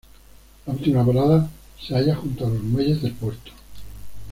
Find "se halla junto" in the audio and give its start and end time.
1.79-2.47